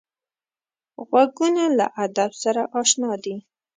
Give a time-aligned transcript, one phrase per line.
[1.07, 3.35] غوږونه له ادب سره اشنا دي